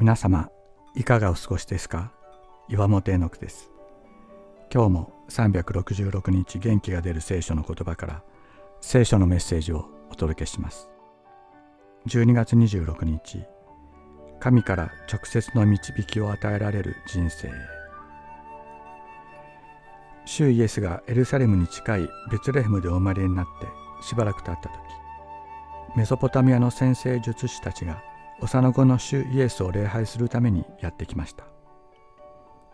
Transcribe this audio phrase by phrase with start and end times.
[0.00, 0.48] 皆様
[0.94, 2.10] いかがお過ごしですか？
[2.70, 3.70] 岩本絵の句です。
[4.72, 8.22] 今日も366日元気が出る聖書の言葉から
[8.80, 10.88] 聖書のメッセージをお届けします。
[12.06, 13.44] 12月26日
[14.40, 17.50] 神から直接の導きを与えられる人生
[20.24, 23.66] 主イエスがエルサレムに近いベツレヘムでお生まれになって
[24.02, 24.72] しばらく経った時
[25.94, 28.02] メソポタミアの先生術師たちが
[28.40, 31.44] 幼子の主イエスを礼拝するためにやってきました。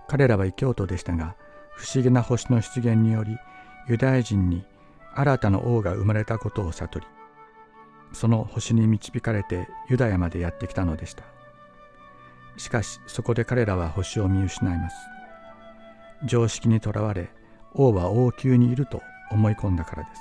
[0.08, 1.36] 彼らは異教徒でしたが
[1.74, 3.36] 不思議な星の出現により
[3.88, 4.64] ユダヤ人に
[5.14, 7.06] 新たな王が生まれたことを悟り
[8.12, 11.24] その星に導かれてユダヤまでやってきたのでした。
[12.56, 14.96] しかしそこで彼らは星を見失います。
[16.24, 17.28] 常識にとらわれ
[17.74, 20.20] 王は王宮にいると思い込んだからです。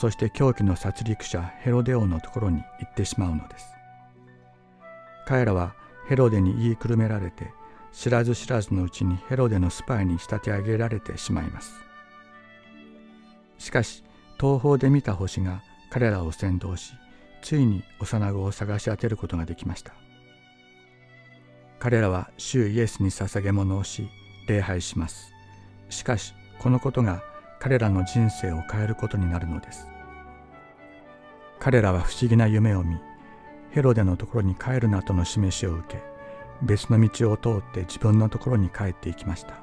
[0.00, 3.77] そして狂気の殺戮者ヘロデ王のところに行ってしまうのです。
[5.28, 5.74] 彼らは
[6.06, 7.52] ヘロデに言いくるめられて
[7.92, 11.74] 知らず知らずのうちにヘロデのスパイに仕立て上げられてしまいます。
[13.58, 14.04] しかし
[14.40, 16.94] 東方で見た星が彼らを先導し
[17.42, 19.92] ついに幼子を探し当てることができました。
[21.78, 24.08] 彼らは主イエスに捧げ物をし
[24.48, 25.34] 礼拝します。
[25.90, 27.22] しかしこのことが
[27.60, 29.88] 彼らの人生を変えることになるのです。
[31.58, 32.98] 彼らは不思議な夢を見
[33.70, 36.02] ヘロデのところに帰るなとの示しを受け
[36.62, 39.54] 別の道を通って自分のところに帰っていきました。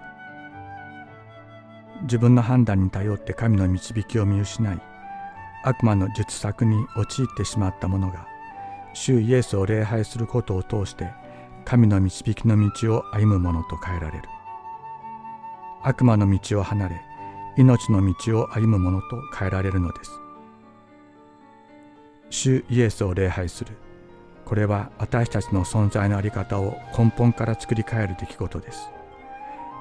[2.03, 4.81] 自分の判断に頼って神の導きを見失い
[5.63, 8.27] 悪魔の術策に陥ってしまった者が
[8.93, 11.09] 主イエスを礼拝することを通して
[11.63, 14.29] 神の導きの道を歩む者と変えられる。
[15.83, 17.01] 悪魔の道を離れ
[17.57, 20.11] 命の道を歩む者と変えられるのです。
[22.29, 23.77] 主イエスを礼拝する。
[24.45, 28.89] これは私たちの存在の在り方を根本から作り変える出来事です。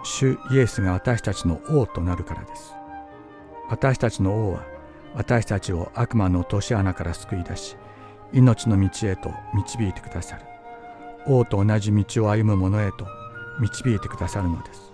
[0.03, 2.73] 主イエスが私たちの王となるからです。
[3.69, 4.65] 私たちの王は
[5.15, 7.77] 私たちを悪魔の落とし穴から救い出し
[8.33, 10.43] 命の道へと導いてくださる。
[11.27, 13.07] 王と同じ道を歩む者へと
[13.61, 14.93] 導いてくださるのです。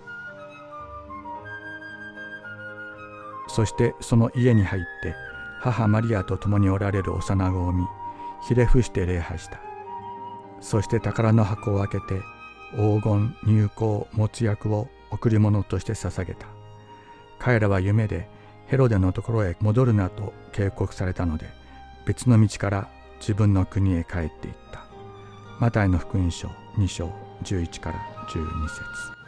[3.47, 5.15] そしてその家に入って
[5.59, 7.85] 母マリアと共におられる幼子を見
[8.47, 9.70] ひれ伏して礼拝した。
[10.61, 12.21] そして宝の箱を開けて
[12.75, 16.47] 黄金入香没薬を贈り物として捧げた。
[17.39, 18.29] 彼らは夢で
[18.67, 21.49] ヘロデのところへ戻るなと警告されたので
[22.05, 22.89] 別の道から
[23.19, 24.85] 自分の国へ帰っていった。
[25.59, 27.11] マタイの福音書2章
[27.43, 29.20] 11から12節。